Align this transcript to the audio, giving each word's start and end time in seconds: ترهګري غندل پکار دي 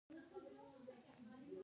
ترهګري 0.07 0.49
غندل 0.57 0.97
پکار 1.05 1.39
دي 1.47 1.55